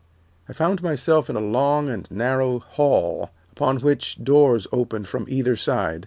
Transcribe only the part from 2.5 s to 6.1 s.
hall, upon which doors opened from either side.